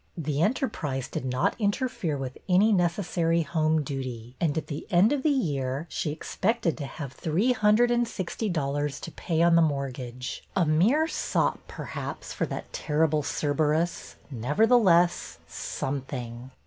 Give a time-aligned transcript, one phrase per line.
[0.17, 5.13] The enterprise did not in terfere with any necessary home duty, and at the end
[5.13, 8.27] of the year she expected to have three hun 204 BETTY BAIRD'S VENTURES dred and
[8.27, 13.53] sixty dollars to pay on the mortgage,— a mere sop, perhaps, for that terrible Cer
[13.53, 16.49] berus, nevertheless something.